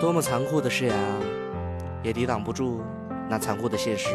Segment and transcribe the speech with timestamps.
[0.00, 1.16] 多么残酷的誓言啊，
[2.04, 2.80] 也抵挡不住
[3.28, 4.14] 那残酷的现实。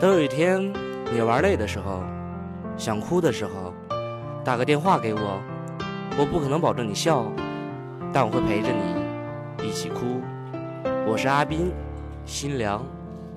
[0.00, 0.72] 等有一天
[1.12, 2.00] 你玩累的时候，
[2.76, 3.74] 想哭的时候，
[4.44, 5.40] 打个电话给我，
[6.16, 7.24] 我不可能保证你笑，
[8.12, 10.20] 但我会陪着你一起哭。
[11.06, 11.72] 我是阿斌，
[12.24, 12.80] 心凉。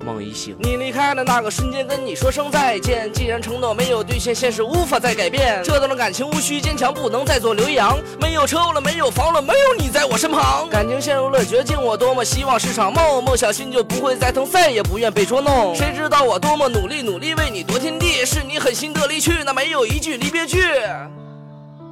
[0.04, 3.12] 梦已醒，你离开的那个瞬间，跟你说声再见。
[3.14, 5.62] 既然承诺没有兑现，现实无法再改变。
[5.64, 7.98] 这段的感情无需坚强，不能再做留洋。
[8.20, 10.68] 没有车了，没有房了，没有你在我身旁。
[10.70, 13.24] 感情陷入了绝境，我多么希望是场梦。
[13.24, 15.76] 梦想心就不会再疼，再也不愿被捉弄。
[15.76, 20.62] 谁知道我多么努力，努力为你夺天地，是你狠心的离去，那没有一句离别句。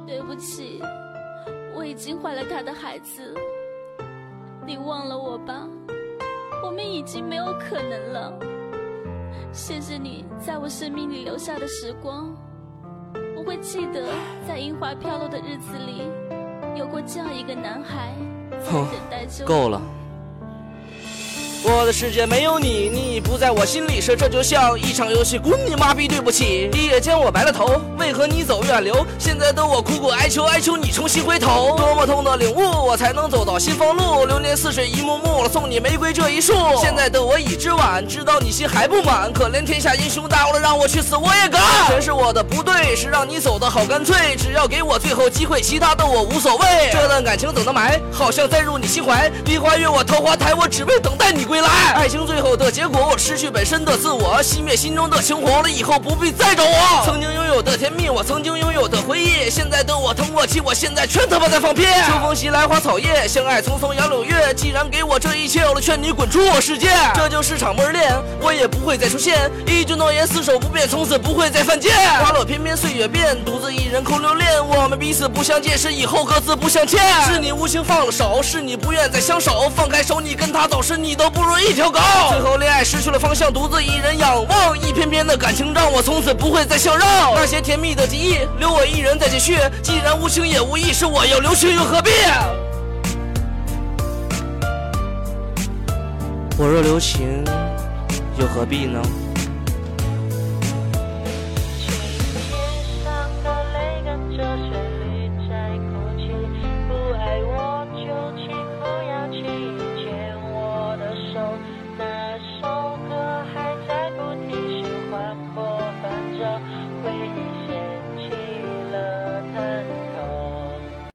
[0.06, 0.82] 对不起，
[1.74, 3.34] 我已经怀了他的孩子，
[4.66, 5.54] 你忘了我吧。
[6.64, 8.32] 我们已经没有可能了。
[9.52, 12.32] 谢谢你在我生命里留下的时光，
[13.36, 14.06] 我会记得
[14.46, 16.02] 在樱花飘落的日子里，
[16.76, 18.14] 有过这样一个男孩
[18.50, 19.44] 在等待着。
[19.44, 19.80] 够了。
[21.62, 24.00] 我的世界没有你，你不在我心里。
[24.00, 26.08] 说这就像一场游戏，滚你妈逼！
[26.08, 29.06] 对不起，一夜间我白了头，为何你走远流？
[29.18, 31.76] 现在的我苦苦哀求，哀求你重新回头。
[31.76, 34.24] 多么痛的领悟，我才能走到新风路？
[34.24, 36.54] 流年似水一幕幕，送你玫瑰这一束。
[36.80, 39.30] 现在的我已知晚，知道你心还不满。
[39.30, 41.60] 可怜天下英雄大，了让我去死我也敢。
[41.88, 44.34] 全是我的不对，是让你走的好干脆。
[44.38, 46.66] 只要给我最后机会，其他的我无所谓。
[46.90, 48.00] 这段感情怎么埋？
[48.10, 49.30] 好像栽入你心怀。
[49.44, 51.49] 梨花月我桃花台，我只为等待你。
[51.50, 57.04] 归来，爱情最后的结果，我失去本身的自我，熄灭心中的情火了，以后不必再找我。
[57.04, 61.82] 曾经拥有的甜蜜，我曾经拥有的回忆，现在的我疼我气，我现在全他妈在放屁。
[62.06, 64.54] 秋风袭来花草叶，相爱匆匆杨柳月。
[64.54, 66.90] 既然给我这一切，我劝你滚出我世界。
[67.16, 69.50] 这就是场默恋，我也不会再出现。
[69.66, 71.92] 一句诺言，厮守不变，从此不会再犯贱。
[72.22, 74.48] 花落翩翩岁月变，独自一人空留恋。
[74.68, 77.00] 我们彼此不相见，是以后各自不相欠。
[77.24, 79.68] 是你无情放了手，是你不愿再相守。
[79.74, 81.39] 放开手，你跟他走是，你都不。
[81.40, 81.98] 不如一条狗。
[82.28, 84.78] 最后恋爱失去了方向，独自一人仰望。
[84.78, 87.34] 一篇篇的感情让我从此不会再相让。
[87.34, 89.56] 那些甜蜜的记忆，留我一人在继续。
[89.82, 92.10] 既然无情也无义，是我要留情又何必？
[96.58, 97.42] 我若留情，
[98.36, 99.00] 又何必呢？